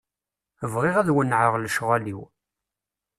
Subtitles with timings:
[0.73, 2.21] Bɣiɣ ad wennɛeɣ lecɣal-iw.